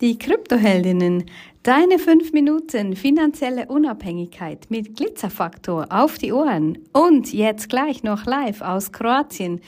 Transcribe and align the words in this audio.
Die 0.00 0.16
Kryptoheldinnen 0.16 1.24
Deine 1.62 1.98
fünf 1.98 2.32
Minuten 2.32 2.96
finanzielle 2.96 3.66
Unabhängigkeit 3.66 4.70
mit 4.70 4.96
Glitzerfaktor 4.96 5.88
auf 5.90 6.16
die 6.16 6.32
Ohren 6.32 6.78
und 6.94 7.34
jetzt 7.34 7.68
gleich 7.68 8.02
noch 8.02 8.24
live 8.24 8.62
aus 8.62 8.92
Kroatien. 8.92 9.60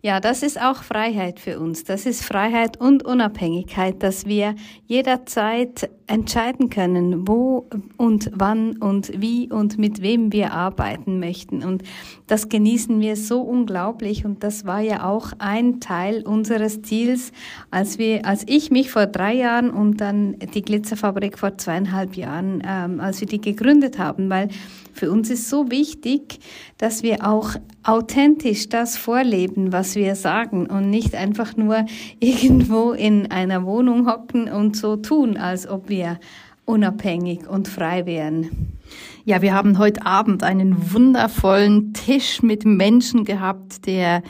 Ja, 0.00 0.20
das 0.20 0.44
ist 0.44 0.62
auch 0.62 0.84
Freiheit 0.84 1.40
für 1.40 1.58
uns. 1.58 1.82
Das 1.82 2.06
ist 2.06 2.22
Freiheit 2.24 2.80
und 2.80 3.04
Unabhängigkeit, 3.04 4.00
dass 4.00 4.26
wir 4.26 4.54
jederzeit 4.86 5.90
entscheiden 6.06 6.70
können, 6.70 7.26
wo 7.26 7.68
und 7.96 8.30
wann 8.34 8.76
und 8.76 9.20
wie 9.20 9.50
und 9.50 9.76
mit 9.78 10.02
wem 10.02 10.32
wir 10.32 10.52
arbeiten 10.52 11.20
möchten. 11.20 11.64
Und 11.64 11.82
das 12.26 12.48
genießen 12.48 13.00
wir 13.00 13.16
so 13.16 13.42
unglaublich. 13.42 14.24
Und 14.24 14.44
das 14.44 14.66
war 14.66 14.80
ja 14.80 15.08
auch 15.08 15.32
ein 15.38 15.80
Teil 15.80 16.22
unseres 16.26 16.82
Ziels, 16.82 17.32
als 17.70 17.98
wir, 17.98 18.24
als 18.24 18.44
ich 18.46 18.70
mich 18.70 18.90
vor 18.90 19.06
drei 19.06 19.34
Jahren 19.34 19.70
und 19.70 20.00
dann 20.00 20.36
die 20.54 20.62
Glitzerfabrik 20.62 21.39
vor 21.40 21.56
zweieinhalb 21.56 22.16
Jahren, 22.16 22.62
ähm, 22.66 23.00
als 23.00 23.22
wir 23.22 23.26
die 23.26 23.40
gegründet 23.40 23.98
haben, 23.98 24.28
weil 24.28 24.48
für 24.92 25.10
uns 25.10 25.30
ist 25.30 25.48
so 25.48 25.70
wichtig, 25.70 26.38
dass 26.76 27.02
wir 27.02 27.26
auch 27.26 27.54
authentisch 27.82 28.68
das 28.68 28.98
vorleben, 28.98 29.72
was 29.72 29.94
wir 29.94 30.16
sagen 30.16 30.66
und 30.66 30.90
nicht 30.90 31.14
einfach 31.14 31.56
nur 31.56 31.86
irgendwo 32.20 32.92
in 32.92 33.30
einer 33.30 33.64
Wohnung 33.64 34.06
hocken 34.06 34.50
und 34.50 34.76
so 34.76 34.96
tun, 34.96 35.38
als 35.38 35.66
ob 35.66 35.88
wir 35.88 36.20
unabhängig 36.66 37.48
und 37.48 37.68
frei 37.68 38.04
wären. 38.04 38.76
Ja, 39.24 39.40
wir 39.40 39.54
haben 39.54 39.78
heute 39.78 40.04
Abend 40.04 40.42
einen 40.42 40.92
wundervollen 40.92 41.94
Tisch 41.94 42.42
mit 42.42 42.66
Menschen 42.66 43.24
gehabt, 43.24 43.86
der 43.86 44.22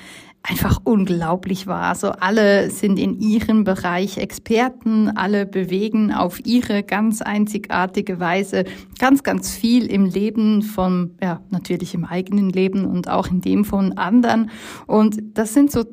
einfach 0.42 0.80
unglaublich 0.84 1.66
war. 1.66 1.82
Also 1.82 2.12
alle 2.12 2.70
sind 2.70 2.98
in 2.98 3.20
ihrem 3.20 3.64
Bereich 3.64 4.16
Experten, 4.16 5.10
alle 5.10 5.44
bewegen 5.44 6.12
auf 6.12 6.44
ihre 6.44 6.82
ganz 6.82 7.20
einzigartige 7.20 8.20
Weise 8.20 8.64
ganz, 8.98 9.22
ganz 9.22 9.50
viel 9.50 9.86
im 9.86 10.06
Leben 10.06 10.62
von, 10.62 11.16
ja, 11.22 11.40
natürlich 11.50 11.94
im 11.94 12.04
eigenen 12.04 12.50
Leben 12.50 12.86
und 12.86 13.08
auch 13.08 13.28
in 13.28 13.40
dem 13.42 13.64
von 13.64 13.98
anderen. 13.98 14.50
Und 14.86 15.18
das 15.34 15.52
sind 15.52 15.70
so 15.70 15.84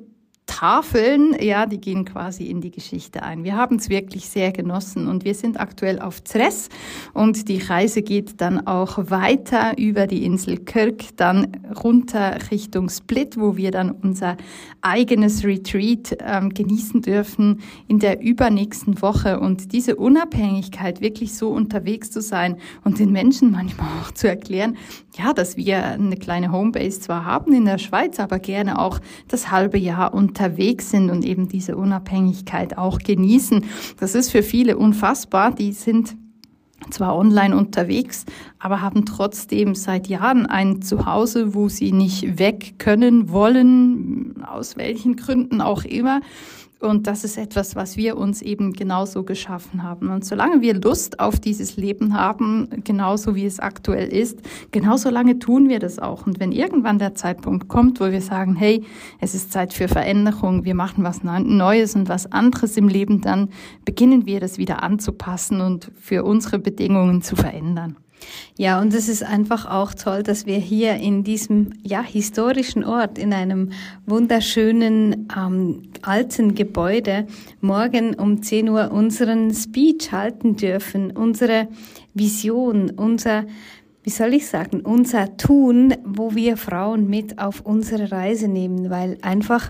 Tafeln, 0.47 1.35
ja, 1.39 1.67
die 1.67 1.79
gehen 1.79 2.05
quasi 2.05 2.45
in 2.45 2.61
die 2.61 2.71
Geschichte 2.71 3.21
ein. 3.21 3.43
Wir 3.43 3.55
haben 3.55 3.75
es 3.75 3.89
wirklich 3.89 4.27
sehr 4.27 4.51
genossen 4.51 5.07
und 5.07 5.23
wir 5.23 5.35
sind 5.35 5.59
aktuell 5.59 5.99
auf 5.99 6.23
Zres 6.23 6.69
und 7.13 7.47
die 7.47 7.59
Reise 7.59 8.01
geht 8.01 8.41
dann 8.41 8.65
auch 8.65 8.97
weiter 9.11 9.77
über 9.77 10.07
die 10.07 10.25
Insel 10.25 10.57
Kirk, 10.57 11.15
dann 11.17 11.51
runter 11.83 12.37
Richtung 12.49 12.89
Split, 12.89 13.39
wo 13.39 13.55
wir 13.55 13.71
dann 13.71 13.91
unser 13.91 14.37
eigenes 14.81 15.43
Retreat 15.43 16.17
ähm, 16.21 16.53
genießen 16.53 17.01
dürfen 17.01 17.61
in 17.87 17.99
der 17.99 18.21
übernächsten 18.21 19.01
Woche 19.01 19.39
und 19.39 19.73
diese 19.73 19.97
Unabhängigkeit 19.97 21.01
wirklich 21.01 21.35
so 21.35 21.49
unterwegs 21.49 22.09
zu 22.09 22.21
sein 22.21 22.57
und 22.83 22.99
den 22.99 23.11
Menschen 23.11 23.51
manchmal 23.51 23.89
auch 24.01 24.11
zu 24.11 24.27
erklären, 24.27 24.77
ja, 25.17 25.33
dass 25.33 25.57
wir 25.57 25.83
eine 25.83 26.15
kleine 26.15 26.51
Homebase 26.51 27.01
zwar 27.01 27.25
haben 27.25 27.53
in 27.53 27.65
der 27.65 27.79
Schweiz, 27.79 28.19
aber 28.19 28.39
gerne 28.39 28.79
auch 28.79 28.99
das 29.27 29.51
halbe 29.51 29.77
Jahr 29.77 30.13
unterwegs 30.37 30.91
sind 30.91 31.09
und 31.09 31.25
eben 31.25 31.47
diese 31.47 31.75
Unabhängigkeit 31.75 32.77
auch 32.77 32.99
genießen. 32.99 33.65
Das 33.99 34.13
ist 34.13 34.29
für 34.29 34.43
viele 34.43 34.77
unfassbar. 34.77 35.51
Die 35.51 35.73
sind 35.73 36.15
zwar 36.91 37.17
online 37.17 37.57
unterwegs, 37.57 38.25
aber 38.59 38.81
haben 38.81 39.05
trotzdem 39.05 39.73
seit 39.73 40.07
Jahren 40.07 40.45
ein 40.45 40.83
Zuhause, 40.83 41.55
wo 41.55 41.69
sie 41.69 41.91
nicht 41.91 42.37
weg 42.37 42.75
können 42.77 43.31
wollen, 43.31 44.43
aus 44.43 44.77
welchen 44.77 45.15
Gründen 45.15 45.59
auch 45.59 45.83
immer. 45.83 46.21
Und 46.79 47.07
das 47.07 47.23
ist 47.23 47.37
etwas, 47.39 47.75
was 47.75 47.97
wir 47.97 48.17
uns 48.17 48.43
eben 48.43 48.73
genauso 48.73 49.23
geschaffen 49.23 49.81
haben. 49.81 50.09
Und 50.09 50.25
solange 50.25 50.61
wir 50.61 50.75
Lust 50.75 51.19
auf 51.19 51.39
dieses 51.39 51.75
Leben 51.75 52.13
haben, 52.13 52.69
genauso 52.83 53.33
wie 53.35 53.45
es 53.45 53.59
aktuell 53.59 54.09
ist, 54.09 54.39
genauso 54.71 55.09
lange 55.09 55.39
tun 55.39 55.69
wir 55.69 55.79
das 55.79 55.97
auch. 55.97 56.27
Und 56.27 56.39
wenn 56.39 56.51
irgendwann 56.51 56.99
der 56.99 57.15
Zeitpunkt 57.15 57.67
kommt, 57.67 57.99
wo 57.99 58.11
wir 58.11 58.21
sagen, 58.21 58.55
hey, 58.55 58.83
es 59.19 59.33
ist 59.33 59.51
Zeit 59.51 59.73
für 59.73 59.87
Veränderung, 59.87 60.65
wir 60.65 60.75
machen 60.75 61.03
was 61.03 61.23
Neues 61.23 61.95
und 61.95 62.09
was 62.09 62.31
anderes 62.31 62.77
im 62.77 62.87
Leben, 62.87 63.21
dann 63.21 63.49
beginnen 63.83 64.27
wir 64.27 64.39
das 64.39 64.59
wieder 64.59 64.83
anzupassen 64.83 65.61
und 65.61 65.91
für 65.99 66.23
unsere 66.23 66.59
Bedingungen 66.59 67.23
zu 67.23 67.35
verändern. 67.35 67.97
Ja, 68.57 68.81
und 68.81 68.93
es 68.93 69.07
ist 69.07 69.23
einfach 69.23 69.69
auch 69.69 69.93
toll, 69.93 70.23
dass 70.23 70.47
wir 70.47 70.57
hier 70.57 70.95
in 70.95 71.23
diesem 71.23 71.73
ja 71.83 72.01
historischen 72.01 72.83
Ort 72.83 73.19
in 73.19 73.31
einem 73.31 73.71
wunderschönen 74.07 75.27
ähm, 75.37 75.83
alten 76.01 76.55
Gebäude 76.55 77.27
morgen 77.61 78.15
um 78.15 78.41
10 78.41 78.69
Uhr 78.69 78.91
unseren 78.91 79.53
Speech 79.53 80.11
halten 80.11 80.55
dürfen, 80.55 81.11
unsere 81.11 81.67
Vision, 82.15 82.89
unser 82.89 83.45
wie 84.07 84.11
soll 84.11 84.33
ich 84.35 84.47
sagen, 84.47 84.79
unser 84.79 85.35
Tun, 85.35 85.93
wo 86.05 86.33
wir 86.33 86.55
Frauen 86.55 87.09
mit 87.09 87.39
auf 87.39 87.59
unsere 87.59 88.09
Reise 88.09 88.47
nehmen, 88.47 88.89
weil 88.89 89.17
einfach 89.21 89.69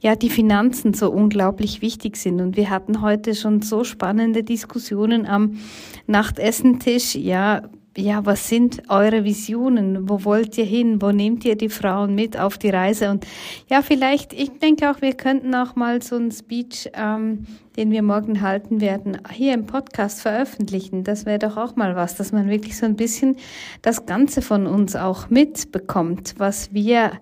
ja 0.00 0.14
die 0.14 0.28
Finanzen 0.28 0.92
so 0.92 1.10
unglaublich 1.10 1.80
wichtig 1.80 2.18
sind. 2.18 2.42
Und 2.42 2.58
wir 2.58 2.68
hatten 2.68 3.00
heute 3.00 3.34
schon 3.34 3.62
so 3.62 3.84
spannende 3.84 4.44
Diskussionen 4.44 5.24
am 5.24 5.58
Nachtessentisch. 6.06 7.14
Ja, 7.14 7.62
ja, 7.98 8.24
was 8.24 8.48
sind 8.48 8.82
eure 8.88 9.24
Visionen? 9.24 10.08
Wo 10.08 10.24
wollt 10.24 10.56
ihr 10.56 10.64
hin? 10.64 11.02
Wo 11.02 11.10
nehmt 11.10 11.44
ihr 11.44 11.56
die 11.56 11.68
Frauen 11.68 12.14
mit 12.14 12.38
auf 12.38 12.56
die 12.56 12.70
Reise? 12.70 13.10
Und 13.10 13.26
ja, 13.68 13.82
vielleicht, 13.82 14.32
ich 14.32 14.58
denke 14.60 14.90
auch, 14.90 15.02
wir 15.02 15.14
könnten 15.14 15.52
auch 15.54 15.74
mal 15.74 16.00
so 16.00 16.14
einen 16.14 16.30
Speech, 16.30 16.90
ähm, 16.94 17.46
den 17.76 17.90
wir 17.90 18.02
morgen 18.02 18.40
halten 18.40 18.80
werden, 18.80 19.18
hier 19.32 19.52
im 19.52 19.66
Podcast 19.66 20.22
veröffentlichen. 20.22 21.02
Das 21.02 21.26
wäre 21.26 21.40
doch 21.40 21.56
auch 21.56 21.74
mal 21.74 21.96
was, 21.96 22.14
dass 22.14 22.30
man 22.30 22.48
wirklich 22.48 22.76
so 22.76 22.86
ein 22.86 22.94
bisschen 22.94 23.36
das 23.82 24.06
Ganze 24.06 24.42
von 24.42 24.68
uns 24.68 24.94
auch 24.94 25.28
mitbekommt, 25.28 26.36
was 26.38 26.72
wir 26.72 27.12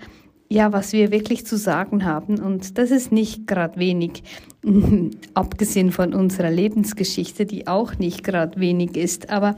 ja, 0.49 0.73
was 0.73 0.93
wir 0.93 1.11
wirklich 1.11 1.47
zu 1.47 1.57
sagen 1.57 2.05
haben. 2.05 2.39
Und 2.39 2.79
das 2.79 2.91
ist 2.91 3.13
nicht 3.13 3.47
gerade 3.47 3.79
wenig, 3.79 4.23
abgesehen 5.35 5.93
von 5.93 6.15
unserer 6.15 6.51
Lebensgeschichte, 6.51 7.47
die 7.47 7.67
auch 7.67 7.99
nicht 7.99 8.25
gerade 8.25 8.59
wenig 8.61 8.97
ist. 8.97 9.31
Aber 9.31 9.57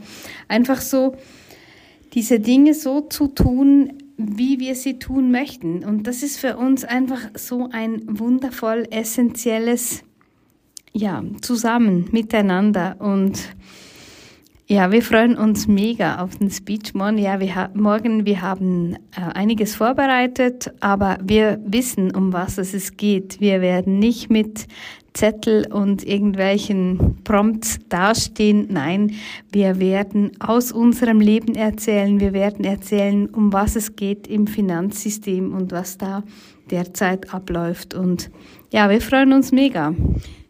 einfach 0.49 0.81
so, 0.81 1.15
diese 2.15 2.41
Dinge 2.41 2.75
so 2.75 3.03
zu 3.03 3.29
tun, 3.29 3.93
wie 4.17 4.59
wir 4.59 4.75
sie 4.75 4.99
tun 4.99 5.31
möchten. 5.31 5.85
Und 5.85 6.07
das 6.07 6.23
ist 6.23 6.39
für 6.39 6.57
uns 6.57 6.85
einfach 6.85 7.21
so 7.35 7.69
ein 7.71 8.03
wundervoll 8.19 8.87
essentielles, 8.91 10.03
ja, 10.93 11.23
zusammen, 11.41 12.09
miteinander 12.11 12.97
und 12.99 13.39
ja, 14.71 14.93
wir 14.93 15.01
freuen 15.01 15.39
uns 15.39 15.67
mega 15.67 16.23
auf 16.23 16.37
den 16.37 16.51
Speech 16.51 16.93
morgen. 16.93 17.17
Ja, 17.17 17.41
wir 17.41 17.71
morgen, 17.73 18.27
wir 18.27 18.43
haben 18.43 18.97
äh, 19.17 19.23
einiges 19.33 19.75
vorbereitet, 19.75 20.71
aber 20.81 21.17
wir 21.23 21.59
wissen, 21.65 22.15
um 22.15 22.35
was 22.35 22.59
es 22.59 22.99
geht. 22.99 23.41
Wir 23.41 23.63
werden 23.63 23.99
nicht 23.99 24.29
mit 24.29 24.67
Zettel 25.15 25.67
und 25.73 26.07
irgendwelchen 26.07 27.17
Prompts 27.25 27.79
dastehen. 27.89 28.67
Nein, 28.71 29.15
wir 29.51 29.81
werden 29.81 30.33
aus 30.39 30.71
unserem 30.71 31.21
Leben 31.21 31.55
erzählen. 31.55 32.21
Wir 32.21 32.35
werden 32.35 32.67
erzählen, 32.67 33.27
um 33.31 33.55
was 33.55 33.75
es 33.75 33.97
geht 33.97 34.27
im 34.27 34.47
Finanzsystem 34.47 35.55
und 35.55 35.73
was 35.73 35.97
da 35.97 36.25
derzeit 36.71 37.33
abläuft. 37.33 37.95
Und 37.95 38.31
ja, 38.71 38.91
wir 38.91 39.01
freuen 39.01 39.33
uns 39.33 39.51
mega. 39.51 39.95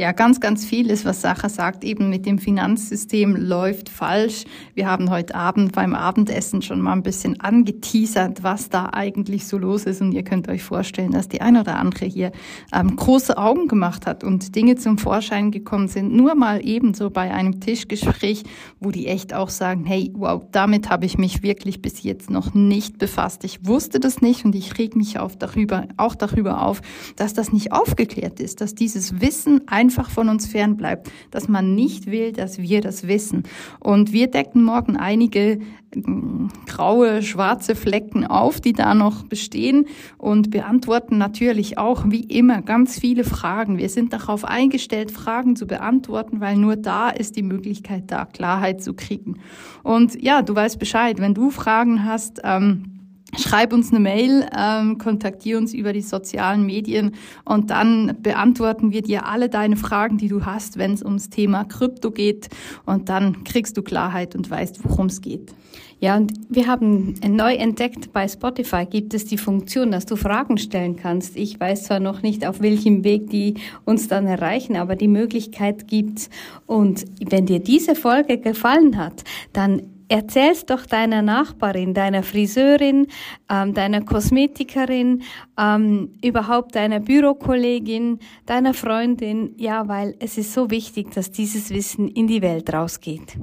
Ja, 0.00 0.12
ganz, 0.12 0.40
ganz 0.40 0.64
vieles, 0.64 1.04
was 1.04 1.20
Sacha 1.20 1.50
sagt, 1.50 1.84
eben 1.84 2.08
mit 2.08 2.24
dem 2.24 2.38
Finanzsystem 2.38 3.36
läuft 3.36 3.90
falsch. 3.90 4.44
Wir 4.72 4.86
haben 4.86 5.10
heute 5.10 5.34
Abend 5.34 5.72
beim 5.72 5.94
Abendessen 5.94 6.62
schon 6.62 6.80
mal 6.80 6.94
ein 6.94 7.02
bisschen 7.02 7.38
angeteasert, 7.38 8.42
was 8.42 8.70
da 8.70 8.88
eigentlich 8.94 9.46
so 9.46 9.58
los 9.58 9.84
ist. 9.84 10.00
Und 10.00 10.12
ihr 10.12 10.24
könnt 10.24 10.48
euch 10.48 10.62
vorstellen, 10.62 11.12
dass 11.12 11.28
die 11.28 11.42
eine 11.42 11.60
oder 11.60 11.76
andere 11.76 12.06
hier 12.06 12.32
ähm, 12.72 12.96
große 12.96 13.36
Augen 13.36 13.68
gemacht 13.68 14.06
hat 14.06 14.24
und 14.24 14.56
Dinge 14.56 14.76
zum 14.76 14.96
Vorschein 14.96 15.50
gekommen 15.50 15.86
sind. 15.86 16.14
Nur 16.14 16.34
mal 16.34 16.66
ebenso 16.66 17.10
bei 17.10 17.30
einem 17.30 17.60
Tischgespräch, 17.60 18.44
wo 18.78 18.92
die 18.92 19.06
echt 19.06 19.34
auch 19.34 19.50
sagen, 19.50 19.84
hey, 19.84 20.10
wow, 20.14 20.42
damit 20.50 20.88
habe 20.88 21.04
ich 21.04 21.18
mich 21.18 21.42
wirklich 21.42 21.82
bis 21.82 22.02
jetzt 22.02 22.30
noch 22.30 22.54
nicht 22.54 22.96
befasst. 22.96 23.44
Ich 23.44 23.66
wusste 23.66 24.00
das 24.00 24.22
nicht 24.22 24.46
und 24.46 24.54
ich 24.54 24.78
reg 24.78 24.96
mich 24.96 25.18
auf 25.18 25.36
darüber, 25.36 25.88
auch 25.98 26.14
darüber 26.14 26.62
auf, 26.62 26.80
dass 27.16 27.34
das 27.34 27.52
nicht 27.52 27.72
aufgeklärt 27.72 28.40
ist, 28.40 28.62
dass 28.62 28.74
dieses 28.74 29.20
Wissen 29.20 29.68
einfach 29.68 29.89
einfach 29.90 30.08
von 30.08 30.28
uns 30.28 30.46
fern 30.46 30.76
bleibt, 30.76 31.10
dass 31.32 31.48
man 31.48 31.74
nicht 31.74 32.06
will, 32.06 32.32
dass 32.32 32.58
wir 32.58 32.80
das 32.80 33.08
wissen. 33.08 33.42
Und 33.80 34.12
wir 34.12 34.28
decken 34.28 34.62
morgen 34.62 34.96
einige 34.96 35.58
mm, 35.92 36.46
graue, 36.66 37.22
schwarze 37.22 37.74
Flecken 37.74 38.24
auf, 38.24 38.60
die 38.60 38.72
da 38.72 38.94
noch 38.94 39.24
bestehen 39.24 39.86
und 40.16 40.52
beantworten 40.52 41.18
natürlich 41.18 41.76
auch 41.76 42.04
wie 42.06 42.22
immer 42.22 42.62
ganz 42.62 43.00
viele 43.00 43.24
Fragen. 43.24 43.78
Wir 43.78 43.88
sind 43.88 44.12
darauf 44.12 44.44
eingestellt, 44.44 45.10
Fragen 45.10 45.56
zu 45.56 45.66
beantworten, 45.66 46.40
weil 46.40 46.56
nur 46.56 46.76
da 46.76 47.10
ist 47.10 47.34
die 47.34 47.42
Möglichkeit 47.42 48.12
da, 48.12 48.26
Klarheit 48.26 48.80
zu 48.80 48.94
kriegen. 48.94 49.40
Und 49.82 50.22
ja, 50.22 50.42
du 50.42 50.54
weißt 50.54 50.78
Bescheid, 50.78 51.18
wenn 51.18 51.34
du 51.34 51.50
Fragen 51.50 52.04
hast, 52.04 52.40
ähm, 52.44 52.99
Schreib 53.38 53.72
uns 53.72 53.90
eine 53.90 54.00
Mail, 54.00 54.48
ähm, 54.56 54.98
kontaktier 54.98 55.58
uns 55.58 55.72
über 55.72 55.92
die 55.92 56.02
sozialen 56.02 56.66
Medien 56.66 57.12
und 57.44 57.70
dann 57.70 58.16
beantworten 58.22 58.92
wir 58.92 59.02
dir 59.02 59.26
alle 59.26 59.48
deine 59.48 59.76
Fragen, 59.76 60.18
die 60.18 60.28
du 60.28 60.44
hast, 60.44 60.78
wenn 60.78 60.92
es 60.92 61.02
ums 61.02 61.30
Thema 61.30 61.64
Krypto 61.64 62.10
geht. 62.10 62.48
Und 62.86 63.08
dann 63.08 63.44
kriegst 63.44 63.76
du 63.76 63.82
Klarheit 63.82 64.34
und 64.34 64.50
weißt, 64.50 64.84
worum 64.84 65.06
es 65.06 65.20
geht. 65.20 65.52
Ja, 66.00 66.16
und 66.16 66.32
wir 66.48 66.66
haben 66.66 67.14
neu 67.28 67.54
entdeckt, 67.54 68.14
bei 68.14 68.26
Spotify 68.26 68.86
gibt 68.86 69.12
es 69.12 69.26
die 69.26 69.36
Funktion, 69.36 69.92
dass 69.92 70.06
du 70.06 70.16
Fragen 70.16 70.56
stellen 70.56 70.96
kannst. 70.96 71.36
Ich 71.36 71.60
weiß 71.60 71.84
zwar 71.84 72.00
noch 72.00 72.22
nicht, 72.22 72.46
auf 72.46 72.62
welchem 72.62 73.04
Weg 73.04 73.28
die 73.28 73.54
uns 73.84 74.08
dann 74.08 74.26
erreichen, 74.26 74.76
aber 74.76 74.96
die 74.96 75.08
Möglichkeit 75.08 75.88
gibt's. 75.88 76.30
Und 76.66 77.04
wenn 77.28 77.44
dir 77.44 77.60
diese 77.60 77.94
Folge 77.94 78.38
gefallen 78.38 78.96
hat, 78.96 79.24
dann 79.52 79.82
erzähl's 80.10 80.66
doch 80.66 80.84
deiner 80.84 81.22
Nachbarin, 81.22 81.94
deiner 81.94 82.22
Friseurin, 82.22 83.06
ähm, 83.48 83.72
deiner 83.72 84.02
Kosmetikerin, 84.02 85.22
ähm, 85.58 86.12
überhaupt 86.22 86.74
deiner 86.74 87.00
Bürokollegin, 87.00 88.18
deiner 88.44 88.74
Freundin, 88.74 89.54
ja, 89.56 89.88
weil 89.88 90.16
es 90.18 90.36
ist 90.36 90.52
so 90.52 90.70
wichtig, 90.70 91.12
dass 91.12 91.30
dieses 91.30 91.70
Wissen 91.70 92.08
in 92.08 92.26
die 92.26 92.42
Welt 92.42 92.72
rausgeht. 92.72 93.38